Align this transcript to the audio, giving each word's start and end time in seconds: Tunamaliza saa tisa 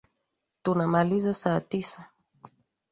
Tunamaliza 0.63 1.33
saa 1.33 1.61
tisa 1.69 2.01